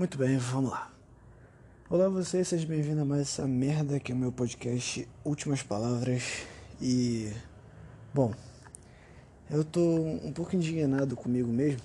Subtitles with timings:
[0.00, 0.90] Muito bem, vamos lá.
[1.90, 6.22] Olá vocês, sejam bem-vindos a mais essa merda que é o meu podcast Últimas Palavras.
[6.80, 7.30] E.
[8.14, 8.32] Bom,
[9.50, 11.82] eu tô um pouco indignado comigo mesmo,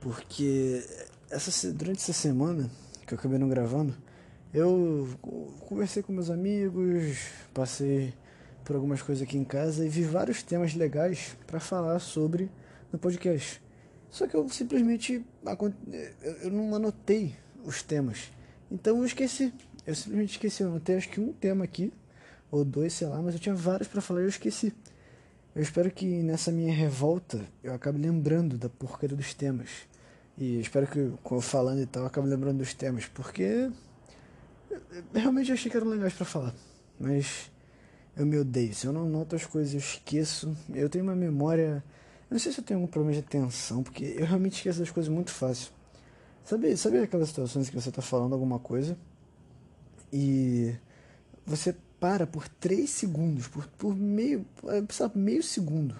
[0.00, 0.84] porque
[1.30, 2.68] essa, durante essa semana
[3.06, 3.94] que eu acabei não gravando,
[4.52, 5.08] eu
[5.60, 7.18] conversei com meus amigos,
[7.54, 8.12] passei
[8.64, 12.50] por algumas coisas aqui em casa e vi vários temas legais para falar sobre
[12.92, 13.67] no podcast.
[14.10, 15.24] Só que eu simplesmente
[16.42, 17.34] eu não anotei
[17.64, 18.30] os temas.
[18.70, 19.52] Então eu esqueci.
[19.86, 20.62] Eu simplesmente esqueci.
[20.62, 21.92] Eu anotei acho que um tema aqui,
[22.50, 24.72] ou dois, sei lá, mas eu tinha vários para falar e eu esqueci.
[25.54, 29.68] Eu espero que nessa minha revolta eu acabe lembrando da porcaria dos temas.
[30.36, 33.70] E espero que, com eu falando e tal, eu acabe lembrando dos temas, porque
[35.12, 36.54] realmente achei que eram legais para falar.
[36.98, 37.50] Mas
[38.16, 38.72] eu me odeio.
[38.72, 40.56] Se eu não noto as coisas, eu esqueço.
[40.72, 41.82] Eu tenho uma memória
[42.30, 44.90] eu não sei se eu tenho algum problema de atenção, porque eu realmente esqueço das
[44.90, 45.72] coisas muito fácil.
[46.44, 48.96] Sabe, sabe aquelas situações que você está falando alguma coisa
[50.12, 50.74] e
[51.44, 54.46] você para por 3 segundos, por, por meio,
[54.90, 55.98] sabe, meio segundo.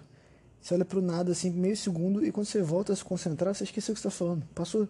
[0.60, 3.54] Você olha para o nada assim, meio segundo, e quando você volta a se concentrar,
[3.54, 4.46] você esqueceu o que está falando.
[4.54, 4.88] Passou,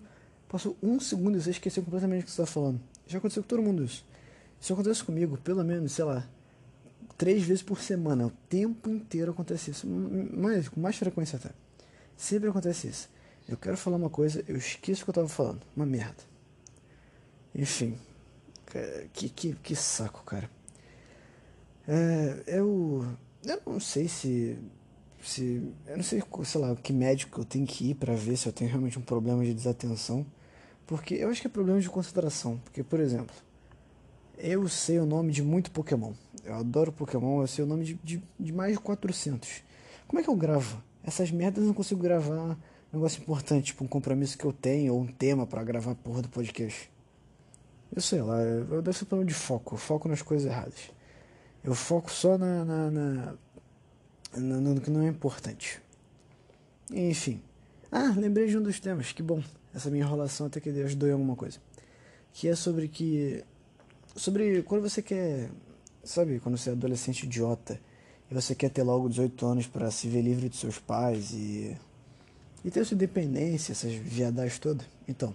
[0.48, 2.80] passou um segundo e você esqueceu completamente o que você está falando.
[3.06, 4.04] Já aconteceu com todo mundo isso.
[4.60, 6.26] Isso acontece comigo, pelo menos, sei lá,
[7.18, 8.28] três vezes por semana.
[8.28, 9.86] O tempo inteiro acontece isso.
[9.86, 11.50] Mais, com mais frequência até.
[12.16, 13.10] Sempre acontece isso.
[13.48, 15.60] Eu quero falar uma coisa, eu esqueço o que eu tava falando.
[15.74, 16.22] Uma merda.
[17.54, 17.98] Enfim.
[19.12, 20.48] Que, que, que saco, cara.
[21.86, 23.04] É, eu.
[23.44, 24.58] Eu não sei se.
[25.22, 28.46] se eu não sei, sei lá, que médico eu tenho que ir para ver se
[28.46, 30.26] eu tenho realmente um problema de desatenção.
[30.86, 32.58] Porque eu acho que é problema de concentração.
[32.58, 33.34] Porque, por exemplo,
[34.38, 36.12] eu sei o nome de muito Pokémon.
[36.44, 39.62] Eu adoro Pokémon, eu sei o nome de, de, de mais de 400.
[40.06, 40.82] Como é que eu gravo?
[41.04, 42.56] Essas merdas eu não consigo gravar um
[42.92, 46.22] negócio importante, tipo um compromisso que eu tenho ou um tema para gravar a porra
[46.22, 46.90] do podcast.
[47.94, 49.74] Eu sei lá, eu devo ser problema de foco.
[49.74, 50.90] Eu foco nas coisas erradas.
[51.64, 53.34] Eu foco só na, na, na,
[54.36, 55.80] na, no que não é importante.
[56.92, 57.42] Enfim.
[57.90, 59.42] Ah, lembrei de um dos temas, que bom.
[59.74, 61.58] Essa minha enrolação até que ajudou em alguma coisa.
[62.32, 63.44] Que é sobre que
[64.18, 65.48] sobre quando você quer,
[66.02, 67.80] sabe, quando você é adolescente idiota
[68.30, 71.76] e você quer ter logo 18 anos para se ver livre de seus pais e
[72.64, 74.86] e ter sua independência, essas viadagens todas.
[75.06, 75.34] Então,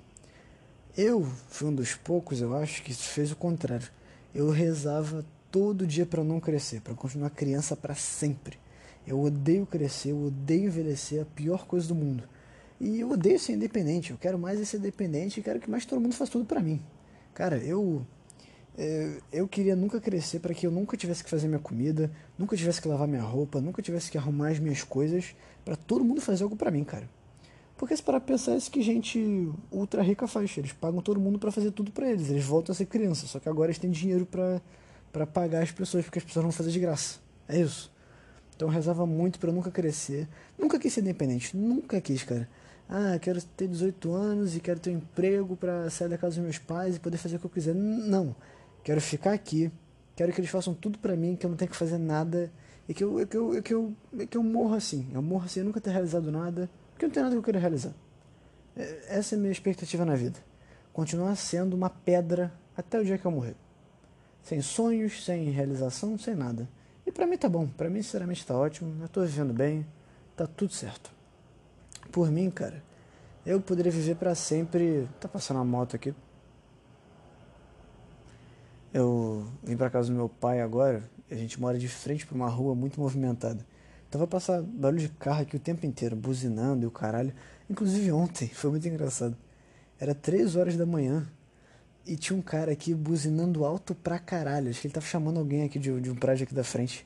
[0.96, 3.88] eu fui um dos poucos, eu acho, que fez o contrário.
[4.36, 8.60] Eu rezava todo dia para não crescer, para continuar criança para sempre.
[9.08, 12.24] Eu odeio crescer, eu odeio envelhecer, a pior coisa do mundo.
[12.80, 16.02] E eu odeio ser independente, eu quero mais ser independente e quero que mais todo
[16.02, 16.82] mundo faça tudo para mim.
[17.34, 18.23] Cara, eu é,
[19.32, 22.82] eu queria nunca crescer para que eu nunca tivesse que fazer minha comida, nunca tivesse
[22.82, 26.44] que lavar minha roupa, nunca tivesse que arrumar as minhas coisas, para todo mundo fazer
[26.44, 27.08] algo para mim, cara.
[27.78, 30.58] Porque se parar pensar, é isso que gente ultra rica faz.
[30.58, 32.30] Eles pagam todo mundo para fazer tudo para eles.
[32.30, 36.06] Eles voltam a ser criança, só que agora eles têm dinheiro para pagar as pessoas,
[36.06, 37.20] porque as pessoas vão fazer de graça.
[37.48, 37.92] É isso.
[38.56, 40.28] Então eu rezava muito para nunca crescer.
[40.58, 42.48] Nunca quis ser independente, nunca quis, cara.
[42.88, 46.44] Ah, quero ter 18 anos e quero ter um emprego para sair da casa dos
[46.44, 47.74] meus pais e poder fazer o que eu quiser.
[47.74, 48.36] Não.
[48.84, 49.72] Quero ficar aqui.
[50.16, 52.52] Quero que eles façam tudo para mim, que eu não tenho que fazer nada.
[52.88, 53.94] E que eu, que eu, que eu,
[54.30, 55.10] que eu morro assim.
[55.14, 56.70] Eu morro assim, eu nunca ter realizado nada.
[56.92, 57.94] Porque não tem nada que eu quero realizar.
[58.76, 60.40] É, essa é a minha expectativa na vida.
[60.92, 63.56] Continuar sendo uma pedra até o dia que eu morrer.
[64.44, 66.68] Sem sonhos, sem realização, sem nada.
[67.06, 67.68] E para mim tá bom.
[67.68, 69.02] Para mim, sinceramente, tá ótimo.
[69.02, 69.86] Eu tô vivendo bem.
[70.36, 71.12] Tá tudo certo.
[72.12, 72.84] Por mim, cara,
[73.46, 75.08] eu poderia viver para sempre.
[75.20, 76.14] Tá passando uma moto aqui.
[78.94, 82.48] Eu vim para casa do meu pai agora, a gente mora de frente para uma
[82.48, 83.66] rua muito movimentada.
[84.08, 87.34] Então vai passar barulho de carro aqui o tempo inteiro, buzinando e o caralho.
[87.68, 89.36] Inclusive ontem, foi muito engraçado.
[90.00, 91.28] Era três horas da manhã
[92.06, 94.70] e tinha um cara aqui buzinando alto pra caralho.
[94.70, 97.04] Acho que ele tava chamando alguém aqui de, de um prédio aqui da frente.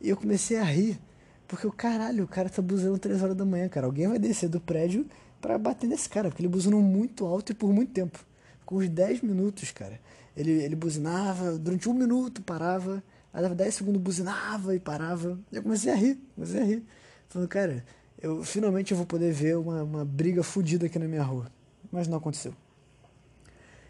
[0.00, 0.98] E eu comecei a rir,
[1.46, 3.84] porque o caralho, o cara tá buzinando três horas da manhã, cara.
[3.84, 5.04] Alguém vai descer do prédio
[5.42, 8.18] para bater nesse cara, porque ele buzinou muito alto e por muito tempo.
[8.64, 10.00] Com uns 10 minutos, cara.
[10.38, 13.02] Ele, ele buzinava, durante um minuto parava,
[13.32, 15.36] aí dava 10 segundos, buzinava e parava.
[15.50, 16.84] Eu comecei a rir, comecei a rir.
[17.28, 17.84] Falando, cara,
[18.22, 21.50] eu finalmente eu vou poder ver uma, uma briga fodida aqui na minha rua.
[21.90, 22.54] Mas não aconteceu.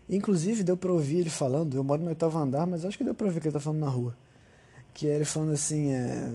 [0.08, 3.14] Inclusive, deu pra ouvir ele falando, eu moro no oitavo andar, mas acho que deu
[3.14, 4.16] pra ouvir que ele tá falando na rua.
[4.94, 6.32] Que é ele falando assim, é,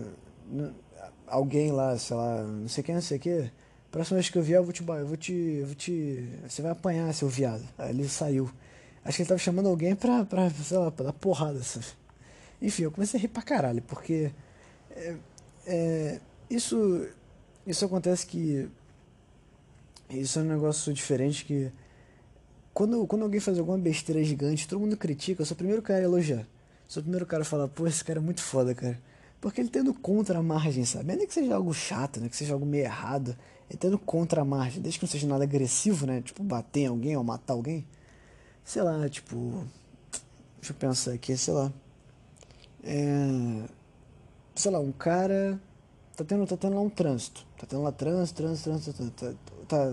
[1.26, 3.50] alguém lá, sei lá, não sei quem, não sei o que,
[3.90, 6.62] próxima vez que eu vier eu vou te, eu vou te, eu vou te, você
[6.62, 7.64] vai apanhar, seu viado.
[7.76, 8.48] Aí ele saiu.
[9.04, 11.86] Acho que ele tava chamando alguém pra, pra sei lá, pra dar porrada, sabe?
[12.60, 14.32] Enfim, eu comecei a rir pra caralho, porque
[14.90, 15.16] é,
[15.66, 17.06] é, isso,
[17.66, 18.68] isso acontece que.
[20.10, 21.72] Isso é um negócio diferente que
[22.74, 26.00] quando, quando alguém faz alguma besteira gigante, todo mundo critica, eu sou o primeiro cara
[26.00, 26.46] a elogiar.
[26.88, 29.00] Sou o primeiro cara a falar, pô, esse cara é muito foda, cara.
[29.40, 31.14] Porque ele tendo contra a margem, sabe?
[31.14, 32.28] Nem que seja algo chato, né?
[32.28, 33.36] Que seja algo meio errado.
[33.70, 36.20] Ele tendo contra a margem, desde que não seja nada agressivo, né?
[36.20, 37.86] Tipo, bater em alguém ou matar alguém.
[38.64, 39.64] Sei lá, tipo.
[40.56, 41.72] Deixa eu pensar aqui, sei lá.
[42.82, 43.68] É.
[44.54, 45.60] Sei lá, um cara.
[46.16, 47.44] Tá tendo, tá tendo lá um trânsito.
[47.58, 49.10] Tá tendo lá trânsito, trânsito, trânsito.
[49.10, 49.92] Tá, tá, tá,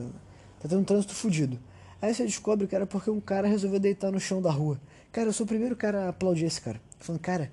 [0.62, 1.60] tá tendo um trânsito fudido.
[2.02, 4.80] Aí você descobre que era porque um cara resolveu deitar no chão da rua.
[5.12, 6.82] Cara, eu sou o primeiro cara a aplaudir esse cara.
[7.00, 7.52] Falando, cara,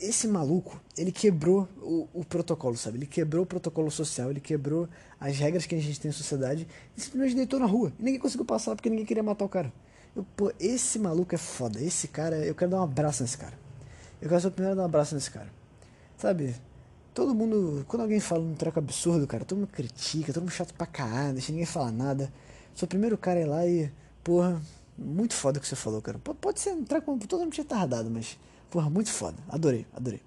[0.00, 2.98] esse maluco, ele quebrou o, o, protocolo, sabe?
[2.98, 4.88] Ele quebrou o protocolo social, ele quebrou
[5.18, 7.92] as regras que a gente tem em sociedade e simplesmente deitou na rua.
[7.98, 9.72] E ninguém conseguiu passar porque ninguém queria matar o cara.
[10.14, 11.80] Eu, pô, esse maluco é foda.
[11.80, 13.58] Esse cara, eu quero dar um abraço nesse cara.
[14.20, 15.48] Eu quero ser o primeiro a dar um abraço nesse cara.
[16.16, 16.54] Sabe?
[17.14, 20.74] Todo mundo, quando alguém fala um treco absurdo, cara, todo mundo critica, todo mundo chato
[20.74, 22.32] pra caralho, deixa ninguém falar nada.
[22.74, 23.90] Sou o primeiro cara a ir lá e,
[24.22, 24.60] porra,
[24.96, 26.18] muito foda o que você falou, cara.
[26.18, 28.38] Pode ser um treco totalmente retardado, mas
[28.70, 29.36] Porra, muito foda.
[29.48, 30.22] Adorei, adorei.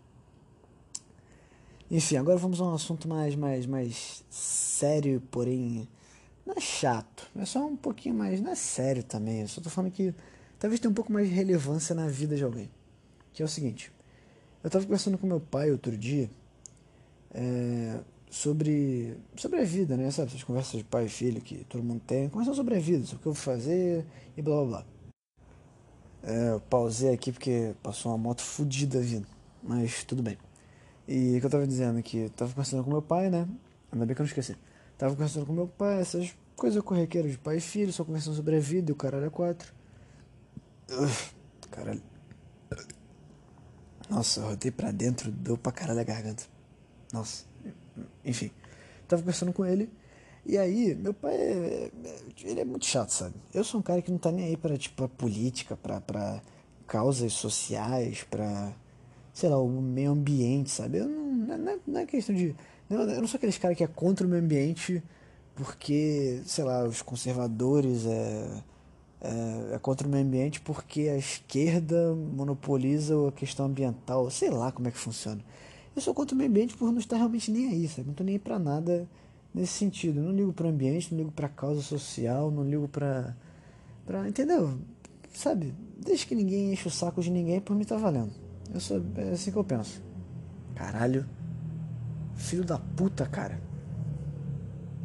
[1.90, 5.88] Enfim, agora vamos a um assunto mais, mais, mais sério, porém
[6.46, 7.30] não é chato.
[7.36, 8.42] É só um pouquinho mais.
[8.42, 9.42] Não é sério também.
[9.42, 10.14] Eu só tô falando que
[10.60, 12.70] talvez tenha um pouco mais de relevância na vida de alguém.
[13.34, 13.92] Que é o seguinte.
[14.64, 16.30] Eu tava conversando com meu pai outro dia
[17.34, 18.00] é,
[18.30, 20.10] sobre, sobre a vida, né?
[20.12, 22.30] Sabe, essas conversas de pai e filho que todo mundo tem.
[22.30, 24.06] Conversando sobre a vida, sobre o que eu vou fazer
[24.38, 24.86] e blá blá blá.
[26.24, 29.28] É, eu pausei aqui porque passou uma moto fodida vindo,
[29.62, 30.38] mas tudo bem.
[31.06, 33.46] E o que eu tava dizendo aqui, eu tava conversando com meu pai, né?
[33.92, 34.56] Ainda bem que eu não esqueci.
[34.98, 38.56] Tava conversando com meu pai, essas coisas corriqueiras de pai e filho, só conversando sobre
[38.56, 39.74] a vida e o caralho é quatro.
[40.92, 41.34] Uf,
[41.72, 42.02] caralho.
[44.10, 46.44] Nossa, eu rotei pra dentro, deu pra caralho a garganta.
[47.12, 47.46] Nossa.
[48.24, 48.52] Enfim.
[49.08, 49.90] Tava conversando com ele
[50.46, 53.34] e aí, meu pai, é, é, ele é muito chato, sabe?
[53.54, 56.42] Eu sou um cara que não tá nem aí pra, tipo, pra política, pra, pra
[56.86, 58.74] causas sociais, pra,
[59.34, 60.98] sei lá, o meio ambiente, sabe?
[60.98, 62.54] Eu não, não, é, não é questão de...
[63.02, 65.04] Eu não sou aqueles caras que é contra o meio ambiente
[65.56, 68.64] porque, sei lá, os conservadores é,
[69.22, 74.72] é, é, contra o meio ambiente porque a esquerda monopoliza a questão ambiental, sei lá
[74.72, 75.42] como é que funciona.
[75.96, 78.08] Eu sou contra o meio ambiente por não estar realmente nem aí, sabe?
[78.08, 79.08] Não tô nem aí pra nada
[79.54, 80.20] nesse sentido.
[80.20, 83.36] Eu não ligo para o ambiente, não ligo para causa social, não ligo para.
[84.06, 84.78] Pra, entendeu?
[85.34, 85.74] Sabe?
[85.98, 88.32] Desde que ninguém enche o saco de ninguém, por mim tá valendo.
[88.74, 90.02] Eu sou, é assim que eu penso.
[90.76, 91.26] Caralho.
[92.36, 93.60] Filho da puta, cara.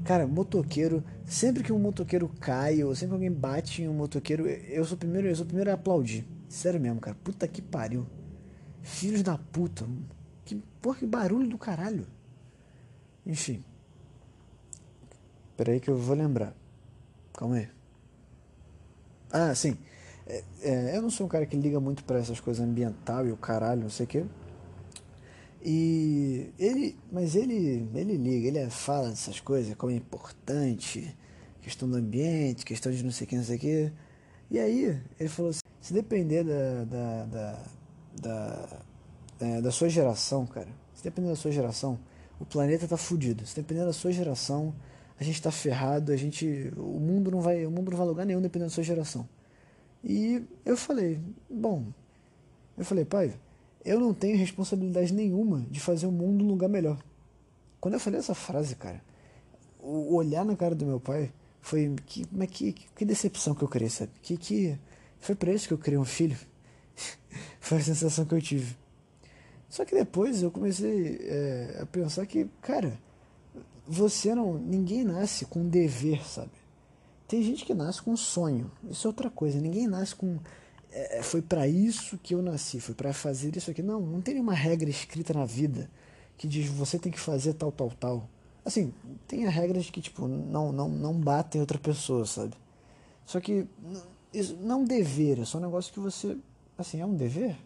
[0.04, 4.46] Cara, motoqueiro, sempre que um motoqueiro cai, ou sempre que alguém bate em um motoqueiro,
[4.46, 6.26] eu sou o primeiro, eu sou o primeiro a aplaudir.
[6.48, 7.16] Sério mesmo, cara.
[7.22, 8.06] Puta que pariu.
[8.82, 9.86] Filhos da puta.
[10.44, 12.06] Que porra, que barulho do caralho.
[13.26, 13.62] Enfim.
[15.56, 16.54] Peraí que eu vou lembrar.
[17.34, 17.69] Calma aí.
[19.30, 19.76] Ah, sim.
[20.26, 23.32] É, é, eu não sou um cara que liga muito para essas coisas ambiental e
[23.32, 24.25] o caralho, não sei o quê.
[25.62, 31.16] E ele, mas ele, ele liga, ele fala dessas coisas, como é importante,
[31.60, 33.93] questão do ambiente, questão de não sei o que, não sei o que.
[34.50, 37.64] E aí, ele falou assim, se depender da, da, da,
[38.20, 38.82] da,
[39.40, 41.99] é, da sua geração, cara, se depender da sua geração,
[42.40, 43.44] o planeta tá fudido.
[43.46, 44.75] Se depender da sua geração,
[45.19, 48.25] a gente está ferrado, a gente, o mundo não vai, o mundo não vai lugar
[48.25, 49.28] nenhum dependendo da sua geração.
[50.02, 51.87] E eu falei, bom,
[52.76, 53.35] eu falei, pai,
[53.85, 56.99] eu não tenho responsabilidade nenhuma de fazer o mundo um lugar melhor.
[57.80, 59.02] Quando eu falei essa frase, cara,
[59.78, 63.68] o olhar na cara do meu pai foi que, mas que, que decepção que eu
[63.68, 64.12] criei, sabe?
[64.23, 64.78] Que, que
[65.18, 66.37] foi para isso que eu criei um filho.
[67.61, 68.76] foi a sensação que eu tive.
[69.68, 72.99] Só que depois eu comecei é, a pensar que, cara,
[73.87, 74.54] você não.
[74.54, 76.50] Ninguém nasce com um dever, sabe?
[77.26, 78.70] Tem gente que nasce com um sonho.
[78.90, 79.61] Isso é outra coisa.
[79.61, 80.38] Ninguém nasce com.
[80.90, 83.83] É, é foi para isso que eu nasci, foi para fazer isso aqui.
[83.83, 85.90] Não, não tem nenhuma regra escrita na vida
[86.37, 88.28] que diz você tem que fazer tal, tal, tal.
[88.64, 88.92] Assim,
[89.26, 92.54] tem regras que, tipo, não, não, não batem outra pessoa, sabe?
[93.26, 93.66] Só que.
[94.33, 96.37] Isso não é dever, é só um negócio que você.
[96.76, 97.57] Assim, é um dever?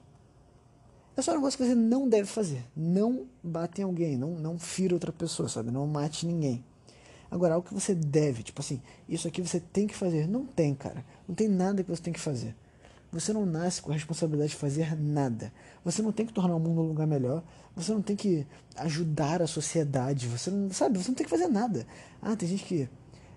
[1.17, 2.65] É só um negócio que você não deve fazer.
[2.75, 5.71] Não bate em alguém, não, não fira outra pessoa, sabe?
[5.71, 6.65] Não mate ninguém.
[7.31, 10.29] Agora, algo que você deve, tipo assim, isso aqui você tem que fazer.
[10.29, 11.05] Não tem, cara.
[11.29, 12.55] Não tem nada que você tem que fazer.
[13.13, 15.53] Você não nasce com a responsabilidade de fazer nada.
[15.85, 17.43] Você não tem que tornar o mundo um lugar melhor.
[17.77, 20.27] Você não tem que ajudar a sociedade.
[20.27, 21.87] Você não, sabe, você não tem que fazer nada.
[22.21, 22.89] Ah, tem gente que.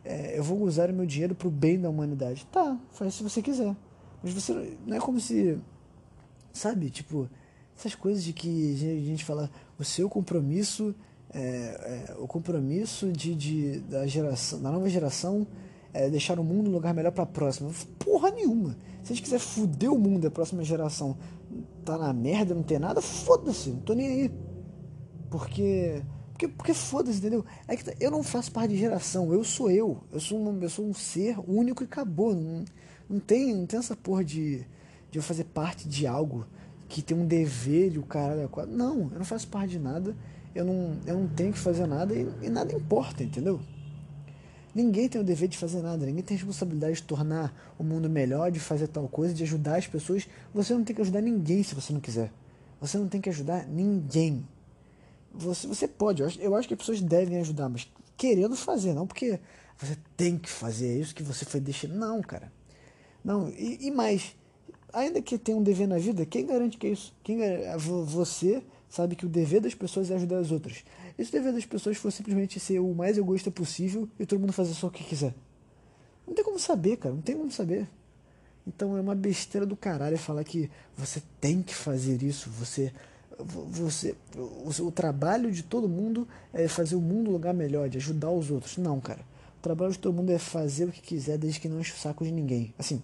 [0.04, 2.46] É, eu vou usar o meu dinheiro pro bem da humanidade.
[2.52, 3.76] Tá, faz se você quiser.
[4.24, 4.78] Mas você.
[4.86, 5.60] Não é como se.
[6.54, 7.30] Sabe, tipo
[7.78, 10.96] essas coisas de que a gente fala o seu compromisso,
[11.34, 15.46] é, é, o compromisso de, de, da, geração, da nova geração
[15.94, 17.70] é, deixar o mundo um lugar melhor para a próxima.
[18.00, 18.78] Porra nenhuma.
[19.06, 21.16] Se a gente quiser fuder o mundo, a próxima geração
[21.86, 24.32] tá na merda, não tem nada, foda-se, não tô nem aí.
[25.30, 26.02] Porque.
[26.32, 27.46] Porque, porque foda-se, entendeu?
[27.68, 30.04] É que tá, eu não faço parte de geração, eu sou eu.
[30.12, 32.34] Eu sou um, eu sou um ser único e acabou.
[32.34, 32.66] Não,
[33.08, 34.66] não, tem, não tem essa porra de,
[35.12, 36.48] de eu fazer parte de algo
[36.90, 38.50] que tem um dever e o caralho.
[38.68, 40.16] Não, eu não faço parte de nada,
[40.56, 43.62] eu não, eu não tenho que fazer nada e, e nada importa, entendeu?
[44.76, 48.10] Ninguém tem o dever de fazer nada, ninguém tem a responsabilidade de tornar o mundo
[48.10, 50.28] melhor, de fazer tal coisa, de ajudar as pessoas.
[50.54, 52.30] Você não tem que ajudar ninguém se você não quiser.
[52.82, 54.46] Você não tem que ajudar ninguém.
[55.34, 58.94] Você, você pode, eu acho, eu acho que as pessoas devem ajudar, mas querendo fazer,
[58.94, 59.40] não porque
[59.78, 61.96] você tem que fazer é isso que você foi deixando.
[61.96, 62.52] Não, cara.
[63.24, 64.36] Não, e, e mais,
[64.92, 67.14] ainda que tenha um dever na vida, quem garante que é isso?
[67.24, 67.40] Quem,
[68.06, 68.62] você
[68.96, 70.84] sabe que o dever das pessoas é ajudar as outras.
[71.18, 74.40] E se o dever das pessoas for simplesmente ser o mais egoísta possível e todo
[74.40, 75.34] mundo fazer só o que quiser?
[76.26, 77.88] Não tem como saber, cara, não tem como saber.
[78.66, 82.92] Então é uma besteira do caralho falar que você tem que fazer isso, você
[83.38, 87.98] você o, o, trabalho de todo mundo é fazer o mundo um lugar melhor, de
[87.98, 88.78] ajudar os outros.
[88.78, 89.20] Não, cara.
[89.60, 91.98] O trabalho de todo mundo é fazer o que quiser desde que não enche o
[91.98, 92.74] saco de ninguém.
[92.80, 93.02] Assim,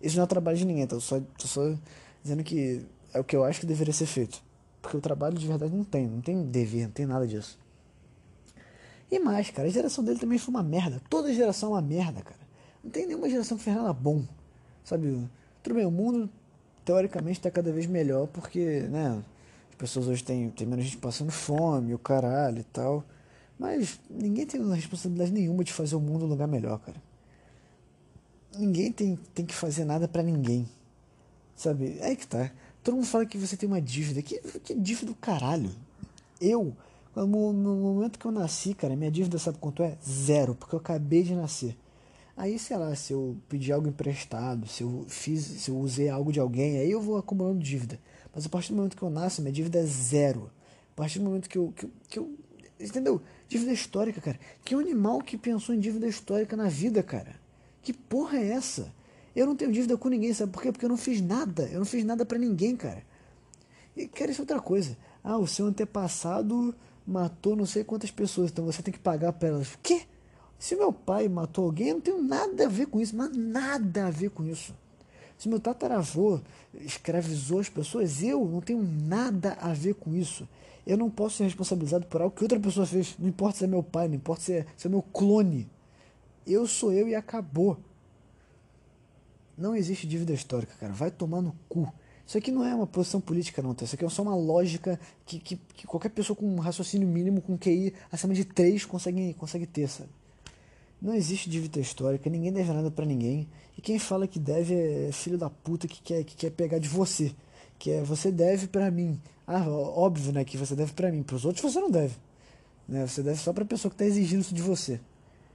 [0.00, 1.76] isso não é trabalho de ninguém, tô só, tô só
[2.22, 4.42] dizendo que é o que eu acho que deveria ser feito.
[4.86, 7.58] Porque o trabalho de verdade não tem, não tem dever, não tem nada disso.
[9.10, 11.02] E mais, cara, a geração dele também foi uma merda.
[11.10, 12.38] Toda geração é uma merda, cara.
[12.84, 14.24] Não tem nenhuma geração que fez nada bom.
[14.84, 15.28] Sabe?
[15.60, 16.30] Tudo bem, o mundo
[16.84, 19.24] teoricamente está cada vez melhor porque, né?
[19.70, 23.02] As pessoas hoje têm, têm menos gente passando fome, o caralho e tal.
[23.58, 27.02] Mas ninguém tem responsabilidade nenhuma de fazer o mundo um lugar melhor, cara.
[28.56, 30.68] Ninguém tem, tem que fazer nada para ninguém.
[31.56, 31.98] Sabe?
[31.98, 32.52] É aí que tá.
[32.86, 34.22] Todo mundo fala que você tem uma dívida.
[34.22, 35.72] Que, que dívida do caralho?
[36.40, 36.72] Eu,
[37.16, 39.98] no, no, momento que eu nasci, cara, minha dívida sabe quanto é?
[40.08, 41.76] Zero, porque eu acabei de nascer.
[42.36, 46.30] Aí, sei lá, se eu pedir algo emprestado, se eu fiz, se eu usei algo
[46.30, 47.98] de alguém, aí eu vou acumulando dívida.
[48.32, 50.48] Mas a partir do momento que eu nasço, minha dívida é zero.
[50.92, 52.38] A partir do momento que eu, que, que eu
[52.78, 53.20] entendeu?
[53.48, 54.38] Dívida histórica, cara.
[54.64, 57.34] Que animal que pensou em dívida histórica na vida, cara?
[57.82, 58.94] Que porra é essa?
[59.36, 60.72] Eu não tenho dívida com ninguém, sabe por quê?
[60.72, 61.64] Porque eu não fiz nada.
[61.64, 63.02] Eu não fiz nada para ninguém, cara.
[63.94, 64.96] E quero isso é outra coisa.
[65.22, 66.74] Ah, o seu antepassado
[67.06, 69.74] matou não sei quantas pessoas, então você tem que pagar para elas.
[69.74, 70.04] O quê?
[70.58, 74.06] Se meu pai matou alguém, eu não tenho nada a ver com isso, mas nada
[74.06, 74.74] a ver com isso.
[75.36, 76.40] Se meu tataravô
[76.72, 80.48] escravizou as pessoas, eu não tenho nada a ver com isso.
[80.86, 83.14] Eu não posso ser responsabilizado por algo que outra pessoa fez.
[83.18, 85.68] Não importa se é meu pai, não importa se é, se é meu clone.
[86.46, 87.76] Eu sou eu e acabou.
[89.56, 90.92] Não existe dívida histórica, cara.
[90.92, 91.92] Vai tomar no cu.
[92.26, 93.74] Isso aqui não é uma posição política, não.
[93.74, 93.84] Tá?
[93.84, 97.40] Isso aqui é só uma lógica que, que, que qualquer pessoa com um raciocínio mínimo,
[97.40, 100.10] com QI acima de 3, consegue, consegue ter, sabe?
[101.00, 103.48] Não existe dívida histórica, ninguém deve nada para ninguém.
[103.78, 106.88] E quem fala que deve é filho da puta que quer, que quer pegar de
[106.88, 107.32] você.
[107.78, 109.20] Que é você deve para mim.
[109.46, 110.44] Ah, óbvio, né?
[110.44, 111.22] Que você deve para mim.
[111.22, 112.14] Para os outros você não deve.
[112.88, 113.06] Né?
[113.06, 115.00] Você deve só para a pessoa que está exigindo isso de você.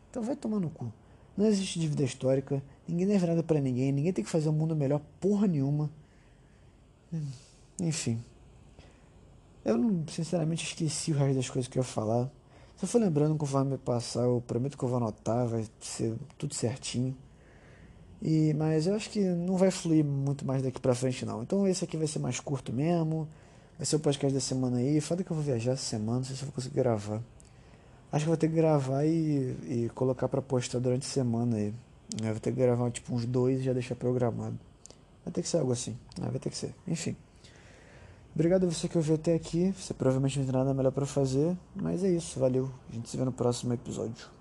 [0.10, 0.92] Então vai tomar no cu.
[1.38, 4.56] Não existe dívida histórica, ninguém deve nada para ninguém, ninguém tem que fazer o um
[4.56, 5.90] mundo melhor porra nenhuma.
[7.80, 8.22] Enfim.
[9.64, 12.30] Eu não, sinceramente esqueci o resto das coisas que eu ia falar.
[12.76, 16.54] Se eu for lembrando conforme passar, eu prometo que eu vou anotar, vai ser tudo
[16.54, 17.16] certinho.
[18.22, 21.42] E, mas eu acho que não vai fluir muito mais daqui pra frente não.
[21.42, 23.28] Então esse aqui vai ser mais curto mesmo.
[23.78, 25.02] Vai ser o podcast da semana aí.
[25.02, 27.22] Foda que eu vou viajar essa semana, não sei se eu vou conseguir gravar.
[28.12, 31.74] Acho que vou ter que gravar e, e colocar para postar durante a semana aí.
[32.22, 34.60] Eu vou ter que gravar tipo uns dois e já deixar programado.
[35.24, 35.98] Vai ter que ser algo assim.
[36.22, 36.76] Ah, vai ter que ser.
[36.88, 37.16] Enfim.
[38.36, 39.74] Obrigado a você que ouviu até aqui.
[39.78, 41.56] Você provavelmente não tem nada melhor para fazer.
[41.76, 42.40] Mas é isso.
[42.40, 42.70] Valeu.
[42.90, 44.41] A gente se vê no próximo episódio.